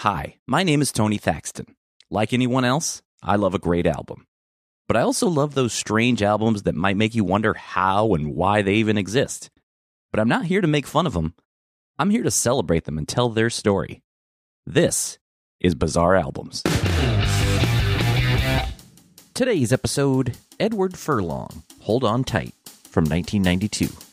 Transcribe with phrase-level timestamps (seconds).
[0.00, 1.76] Hi, my name is Tony Thaxton.
[2.10, 4.26] Like anyone else, I love a great album.
[4.88, 8.62] But I also love those strange albums that might make you wonder how and why
[8.62, 9.50] they even exist.
[10.10, 11.34] But I'm not here to make fun of them.
[11.98, 14.00] I'm here to celebrate them and tell their story.
[14.64, 15.18] This
[15.60, 16.62] is Bizarre Albums.
[19.34, 22.54] Today's episode Edward Furlong, Hold On Tight,
[22.88, 24.09] from 1992.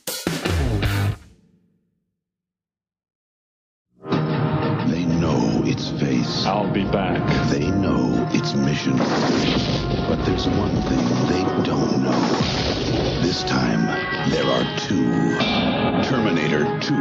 [6.48, 7.50] I'll be back.
[7.50, 8.96] They know its mission.
[8.96, 12.22] But there's one thing they don't know.
[13.22, 13.86] This time,
[14.30, 15.04] there are two.
[16.08, 16.94] Terminator 2.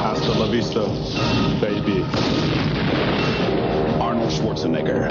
[0.00, 0.88] Hasta la vista,
[1.60, 2.02] baby.
[4.00, 5.10] Arnold Schwarzenegger.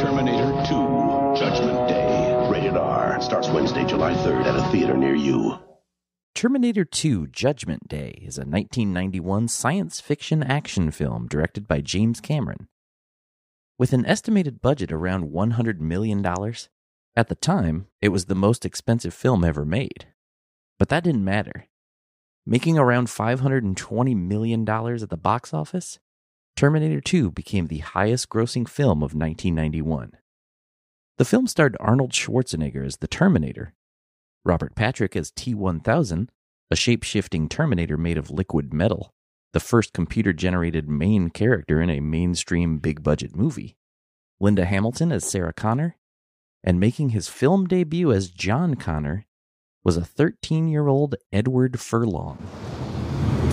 [0.00, 1.38] Terminator 2.
[1.38, 2.48] Judgment Day.
[2.50, 3.20] Rated R.
[3.20, 5.58] Starts Wednesday, July 3rd at a theater near you.
[6.38, 12.68] Terminator 2 Judgment Day is a 1991 science fiction action film directed by James Cameron.
[13.76, 16.24] With an estimated budget around $100 million,
[17.16, 20.06] at the time, it was the most expensive film ever made.
[20.78, 21.66] But that didn't matter.
[22.46, 25.98] Making around $520 million at the box office,
[26.54, 30.12] Terminator 2 became the highest grossing film of 1991.
[31.16, 33.74] The film starred Arnold Schwarzenegger as the Terminator,
[34.44, 36.30] Robert Patrick as T 1000,
[36.70, 39.12] a shape shifting Terminator made of liquid metal,
[39.52, 43.76] the first computer generated main character in a mainstream big budget movie,
[44.40, 45.96] Linda Hamilton as Sarah Connor,
[46.62, 49.26] and making his film debut as John Connor
[49.84, 52.38] was a 13 year old Edward Furlong.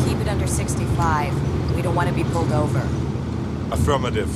[0.05, 1.75] Keep it under 65.
[1.75, 2.79] We don't want to be pulled over.
[3.71, 4.29] Affirmative.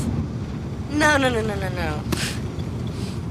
[0.94, 2.02] No, no, no, no, no, no.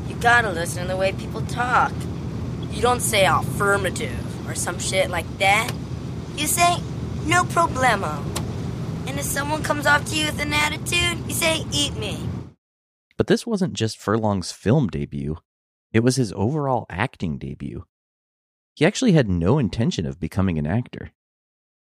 [0.09, 1.93] You gotta listen to the way people talk.
[2.71, 5.73] You don't say affirmative or some shit like that.
[6.37, 6.77] You say
[7.27, 8.25] no problemo.
[9.07, 12.19] And if someone comes off to you with an attitude, you say eat me.
[13.17, 15.39] But this wasn't just Furlong's film debut,
[15.93, 17.85] it was his overall acting debut.
[18.75, 21.11] He actually had no intention of becoming an actor.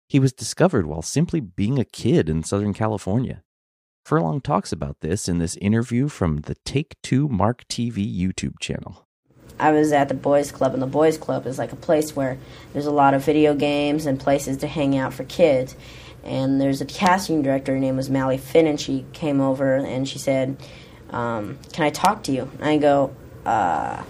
[0.07, 3.41] He was discovered while simply being a kid in Southern California.
[4.03, 9.04] Furlong talks about this in this interview from the Take Two Mark TV YouTube channel.
[9.59, 12.37] I was at the boys club, and the boys club is like a place where
[12.73, 15.75] there's a lot of video games and places to hang out for kids.
[16.23, 20.07] And there's a casting director, her name was Mali Finn, and she came over and
[20.07, 20.57] she said,
[21.11, 24.03] um, "Can I talk to you?" And I go, uh,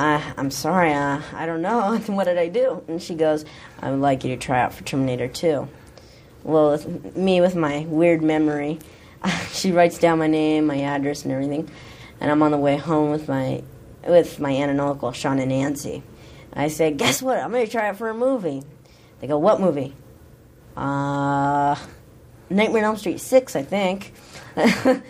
[0.00, 1.98] I, I'm sorry, uh, I don't know.
[2.06, 2.82] what did I do?
[2.88, 3.44] And she goes,
[3.80, 5.68] I would like you to try out for Terminator 2.
[6.42, 8.78] Well, with me with my weird memory,
[9.52, 11.70] she writes down my name, my address, and everything.
[12.18, 13.62] And I'm on the way home with my
[14.06, 16.02] with my aunt and uncle, Sean and Nancy.
[16.52, 17.38] I said, "Guess what?
[17.38, 18.62] I'm going to try it for a movie."
[19.20, 19.94] They go, "What movie?"
[20.76, 21.76] Uh,
[22.48, 24.12] Nightmare on Elm Street six, I think.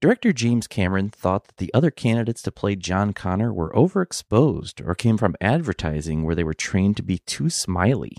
[0.00, 4.96] Director James Cameron thought that the other candidates to play John Connor were overexposed or
[4.96, 8.16] came from advertising where they were trained to be too smiley.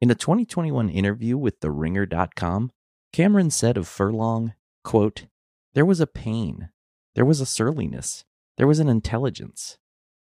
[0.00, 2.70] In a 2021 interview with TheRinger.com,
[3.12, 4.54] Cameron said of Furlong,
[4.84, 5.26] quote,
[5.74, 6.70] There was a pain,
[7.14, 8.24] there was a surliness,
[8.56, 9.78] there was an intelligence.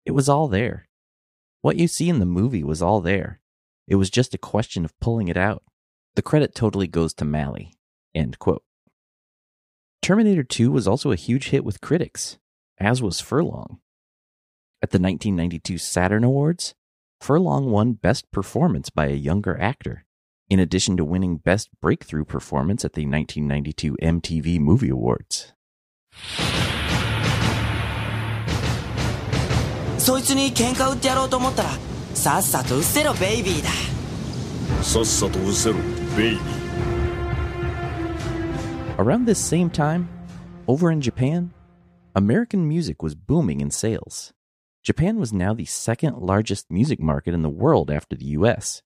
[0.04, 0.88] It was all there.
[1.60, 3.40] What you see in the movie was all there.
[3.86, 5.62] It was just a question of pulling it out.
[6.14, 7.74] The credit totally goes to Mali.
[8.14, 8.62] End quote.
[10.02, 12.38] Terminator 2 was also a huge hit with critics,
[12.78, 13.78] as was Furlong.
[14.82, 16.74] At the 1992 Saturn Awards,
[17.20, 20.04] Furlong won Best Performance by a Younger Actor,
[20.50, 25.52] in addition to winning Best Breakthrough Performance at the 1992 MTV Movie Awards.
[30.01, 31.69] そいつに喧嘩売ってやろうと思ったら
[32.13, 33.69] さっさとうせろベイビーだ
[34.83, 35.75] さっさとうせろ、
[36.15, 36.67] ベイビー。
[38.97, 40.07] Around this same time,
[40.67, 41.51] over in Japan,
[42.15, 44.33] American music was booming in sales.
[44.83, 48.81] Japan was now the second largest music market in the world after the US.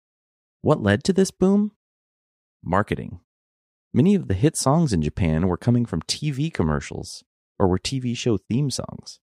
[0.62, 1.72] What led to this boom?
[2.64, 3.20] Marketing.
[3.94, 7.24] Many of the hit songs in Japan were coming from TV commercials
[7.58, 9.20] or were TV show theme songs.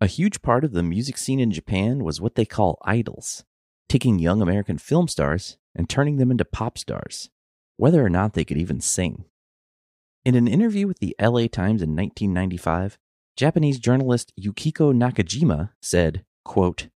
[0.00, 3.44] A huge part of the music scene in Japan was what they call idols,
[3.88, 7.30] taking young American film stars and turning them into pop stars,
[7.76, 9.24] whether or not they could even sing.
[10.24, 12.98] In an interview with the LA Times in 1995,
[13.36, 16.88] Japanese journalist Yukiko Nakajima said, quote,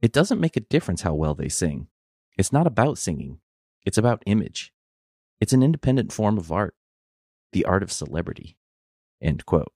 [0.00, 1.88] It doesn't make a difference how well they sing.
[2.36, 3.40] It's not about singing.
[3.84, 4.72] It's about image.
[5.40, 6.74] It's an independent form of art.
[7.52, 8.56] The art of celebrity.
[9.20, 9.72] End quote.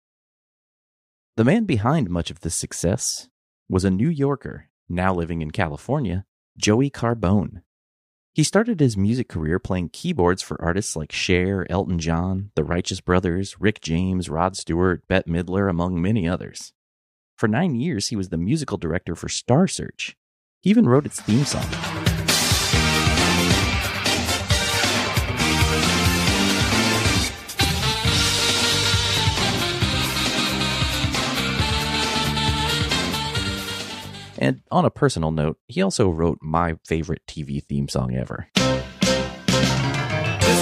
[1.36, 3.28] The man behind much of this success
[3.68, 6.24] was a New Yorker, now living in California,
[6.56, 7.60] Joey Carbone.
[8.32, 13.02] He started his music career playing keyboards for artists like Cher, Elton John, The Righteous
[13.02, 16.72] Brothers, Rick James, Rod Stewart, Bette Midler, among many others.
[17.36, 20.16] For nine years, he was the musical director for Star Search.
[20.62, 22.05] He even wrote its theme song.
[34.46, 38.46] And on a personal note, he also wrote my favorite TV theme song ever.
[38.54, 38.76] This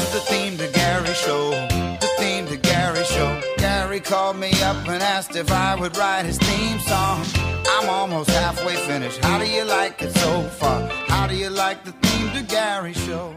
[0.03, 1.51] is the theme to Garry show.
[1.51, 3.43] The theme to Garry show.
[3.59, 7.27] Garry called me up and asked if I would write his theme song.
[7.69, 9.23] I'm almost halfway finished.
[9.23, 10.89] How do you like it so far?
[10.89, 13.37] How do you like the theme to Garry show?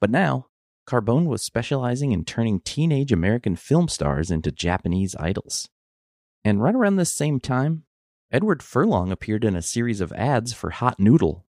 [0.00, 0.46] But now,
[0.88, 5.68] Carbone was specializing in turning teenage American film stars into Japanese idols.
[6.46, 7.84] And right around this same time,
[8.32, 11.44] Edward Furlong appeared in a series of ads for Hot Noodle.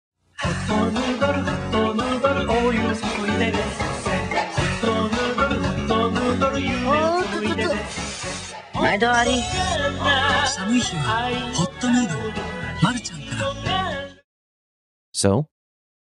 [15.11, 15.47] So,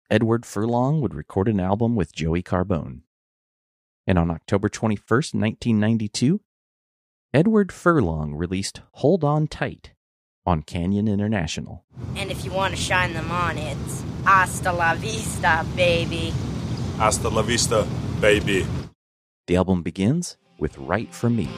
[0.10, 3.02] Edward Furlong would record an album with Joey Carbone.
[4.08, 6.42] And on October 21st, 1992,
[7.36, 9.92] Edward Furlong released Hold On Tight
[10.46, 11.84] on Canyon International.
[12.16, 16.34] And if you want to shine them on, it's hasta la vista, baby.
[16.98, 17.88] Hasta la vista,
[18.22, 18.66] baby.
[19.48, 21.50] The album begins with Right for Me.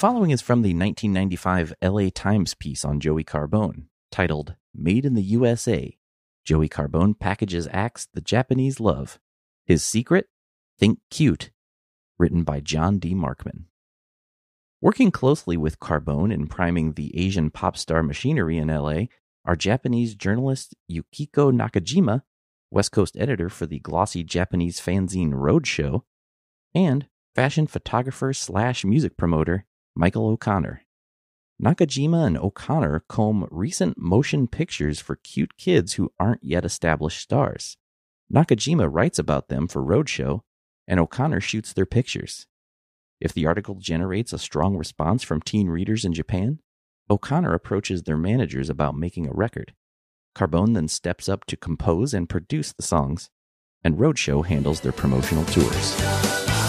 [0.00, 5.22] Following is from the 1995 LA Times piece on Joey Carbone, titled Made in the
[5.22, 5.94] USA.
[6.42, 9.18] Joey Carbone packages acts the Japanese love.
[9.66, 10.30] His secret?
[10.78, 11.50] Think cute.
[12.18, 13.14] Written by John D.
[13.14, 13.64] Markman.
[14.80, 19.02] Working closely with Carbone in priming the Asian pop star machinery in LA
[19.44, 22.22] are Japanese journalist Yukiko Nakajima,
[22.70, 26.04] West Coast editor for the glossy Japanese fanzine Roadshow,
[26.74, 30.82] and fashion photographer slash music promoter Michael O'Connor.
[31.62, 37.76] Nakajima and O'Connor comb recent motion pictures for cute kids who aren't yet established stars.
[38.32, 40.40] Nakajima writes about them for Roadshow,
[40.88, 42.46] and O'Connor shoots their pictures.
[43.20, 46.60] If the article generates a strong response from teen readers in Japan,
[47.10, 49.74] O'Connor approaches their managers about making a record.
[50.34, 53.30] Carbone then steps up to compose and produce the songs,
[53.82, 56.59] and Roadshow handles their promotional tours.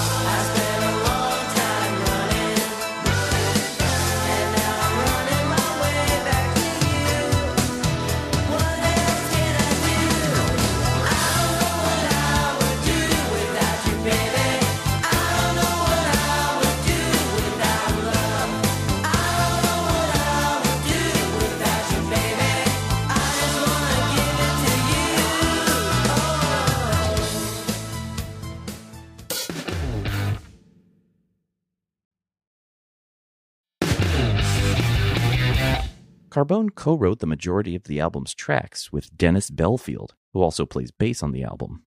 [36.31, 40.90] Carbone co wrote the majority of the album's tracks with Dennis Belfield, who also plays
[40.90, 41.83] bass on the album.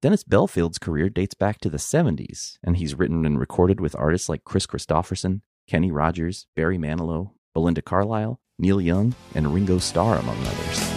[0.00, 4.30] Dennis Belfield's career dates back to the 70s, and he's written and recorded with artists
[4.30, 10.38] like Kris Kristofferson, Kenny Rogers, Barry Manilow, Belinda Carlisle, Neil Young, and Ringo Starr, among
[10.38, 10.96] others.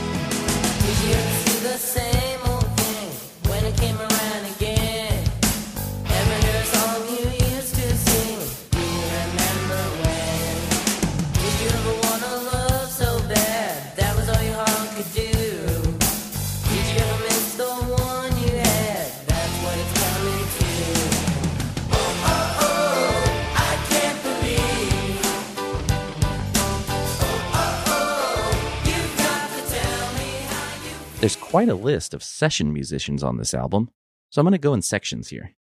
[31.60, 33.90] Quite a list of session musicians on this album,
[34.30, 35.56] so I'm going to go in sections here.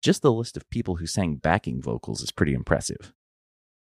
[0.00, 3.12] Just the list of people who sang backing vocals is pretty impressive.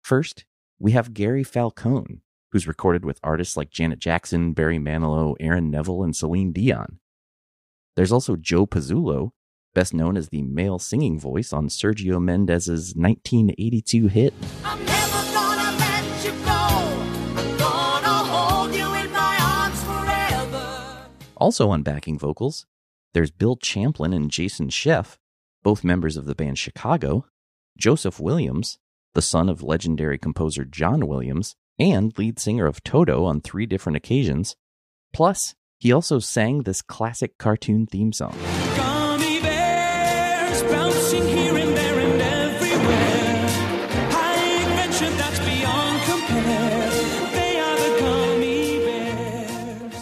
[0.04, 0.44] First,
[0.78, 2.20] we have Gary Falcone,
[2.52, 7.00] who's recorded with artists like Janet Jackson, Barry Manilow, Aaron Neville, and Celine Dion.
[7.96, 9.32] There's also Joe Pizzulo,
[9.74, 14.34] best known as the male singing voice on Sergio Mendes's 1982 hit
[21.38, 22.66] Also on backing vocals,
[23.14, 25.18] there's Bill Champlin and Jason Scheff,
[25.64, 27.26] both members of the band Chicago,
[27.78, 28.78] Joseph Williams,
[29.14, 33.98] the son of legendary composer John Williams, and lead singer of Toto on three different
[33.98, 34.56] occasions.
[35.14, 38.36] Plus, he also sang this classic cartoon theme song.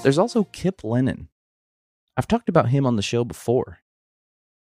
[0.04, 1.30] There's also Kipp Lennon.
[2.18, 3.80] I've talked about him on the show before.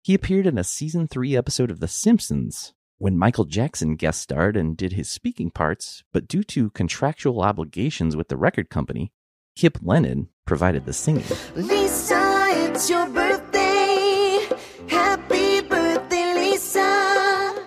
[0.01, 4.57] He appeared in a season 3 episode of The Simpsons when Michael Jackson guest starred
[4.57, 9.13] and did his speaking parts, but due to contractual obligations with the record company,
[9.57, 11.25] Kipp Lennon provided the singing.
[11.57, 14.47] Lisa, it's your birthday.
[14.89, 17.67] Happy birthday, Lisa.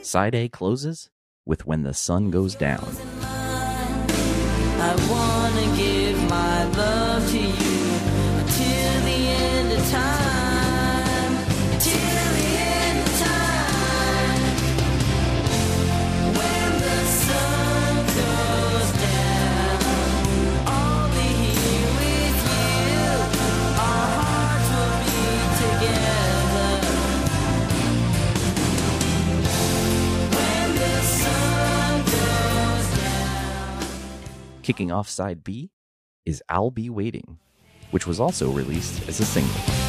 [0.00, 1.10] Side A closes
[1.44, 2.88] with When the Sun Goes Down.
[34.64, 35.72] Kicking off side B
[36.24, 37.38] is I'll Be Waiting,
[37.90, 39.83] which was also released as a single.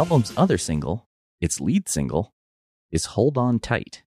[0.00, 1.06] Album's other single,
[1.42, 2.32] its lead single,
[2.90, 4.02] is Hold On Tight.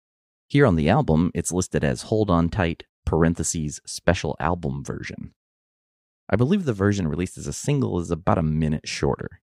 [0.48, 5.34] Here on the album, it's listed as Hold On Tight, parentheses, special album version.
[6.30, 9.42] I believe the version released as a single is about a minute shorter.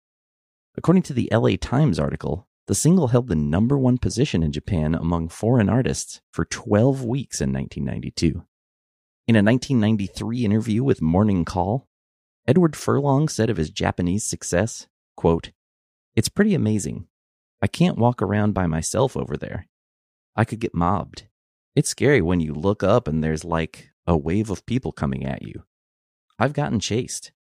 [0.76, 4.96] According to the LA Times article, the single held the number one position in Japan
[4.96, 8.42] among foreign artists for 12 weeks in 1992.
[9.28, 11.86] In a 1993 interview with Morning Call,
[12.48, 15.52] Edward Furlong said of his Japanese success, quote,
[16.14, 17.06] It's pretty amazing.
[17.62, 19.68] I can't walk around by myself over there.
[20.36, 21.24] I could get mobbed.
[21.74, 25.42] It's scary when you look up and there's like a wave of people coming at
[25.42, 25.62] you.
[26.38, 27.32] I've gotten chased.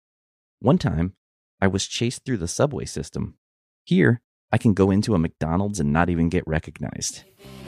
[0.61, 1.15] One time,
[1.61, 3.35] I was chased through the subway system.
[3.85, 4.21] Here,
[4.53, 7.25] I can go into a McDonald's and not even get recognized.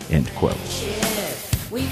[0.09, 0.56] End quote.
[1.71, 1.87] We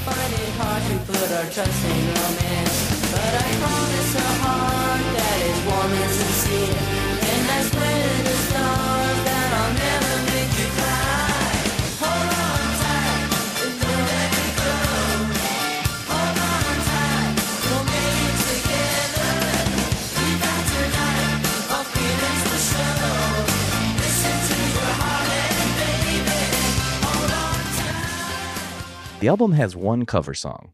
[29.20, 30.72] The album has one cover song,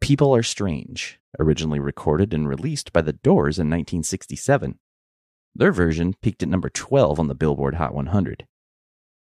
[0.00, 4.80] People Are Strange, originally recorded and released by The Doors in 1967.
[5.54, 8.44] Their version peaked at number 12 on the Billboard Hot 100.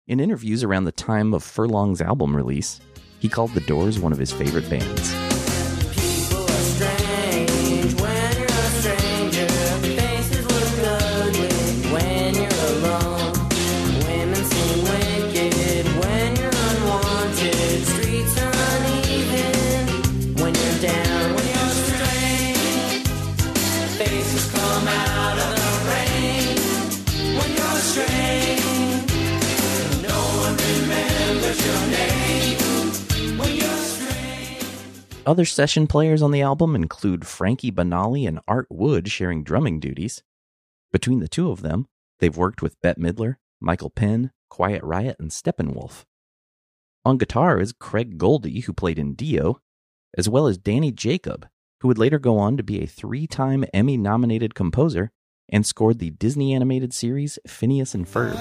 [0.05, 2.81] In interviews around the time of Furlong's album release,
[3.19, 5.13] he called The Doors one of his favorite bands.
[35.23, 40.23] Other session players on the album include Frankie Banali and Art Wood sharing drumming duties.
[40.91, 41.87] Between the two of them,
[42.19, 46.05] they've worked with Bette Midler, Michael Penn, Quiet Riot, and Steppenwolf.
[47.05, 49.61] On guitar is Craig Goldy, who played in Dio,
[50.17, 51.47] as well as Danny Jacob,
[51.81, 55.11] who would later go on to be a three time Emmy nominated composer
[55.49, 58.33] and scored the Disney animated series Phineas and Ferb.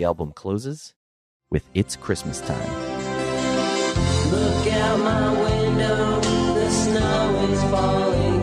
[0.00, 0.94] The album closes
[1.50, 2.72] with It's Christmas Time.
[4.30, 6.20] Look out my window,
[6.54, 8.39] the snow is falling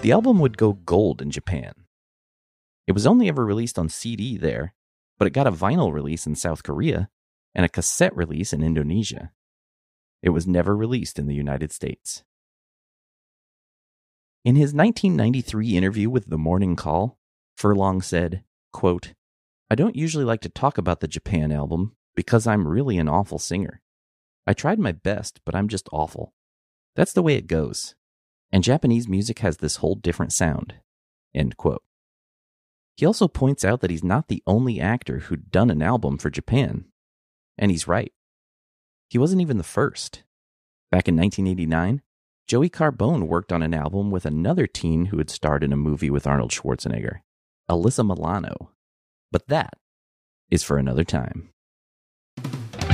[0.00, 1.72] The album would go gold in Japan.
[2.86, 4.72] It was only ever released on CD there,
[5.18, 7.10] but it got a vinyl release in South Korea
[7.54, 9.32] and a cassette release in Indonesia.
[10.22, 12.22] It was never released in the United States.
[14.44, 17.18] In his 1993 interview with The Morning Call,
[17.56, 19.14] Furlong said, quote,
[19.68, 23.38] I don't usually like to talk about the Japan album because I'm really an awful
[23.40, 23.82] singer.
[24.46, 26.32] I tried my best, but I'm just awful.
[26.94, 27.96] That's the way it goes.
[28.50, 30.74] And Japanese music has this whole different sound.
[31.34, 31.82] End quote.
[32.96, 36.30] He also points out that he's not the only actor who'd done an album for
[36.30, 36.86] Japan.
[37.56, 38.12] And he's right.
[39.08, 40.24] He wasn't even the first.
[40.90, 42.02] Back in 1989,
[42.46, 46.10] Joey Carbone worked on an album with another teen who had starred in a movie
[46.10, 47.20] with Arnold Schwarzenegger,
[47.70, 48.70] Alyssa Milano.
[49.30, 49.74] But that
[50.50, 51.50] is for another time.